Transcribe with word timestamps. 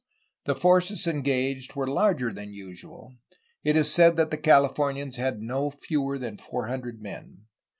The 0.45 0.55
forces 0.55 1.05
engaged 1.05 1.75
were 1.75 1.85
larger 1.85 2.33
than 2.33 2.55
usual; 2.55 3.17
it 3.63 3.75
is 3.75 3.91
said 3.93 4.15
that 4.15 4.31
the 4.31 4.37
Calif 4.37 4.73
omians 4.77 5.17
had 5.17 5.43
no 5.43 5.69
fewer 5.69 6.17
than 6.17 6.39
four 6.39 6.69
hundred 6.69 7.03
men. 7.03 7.45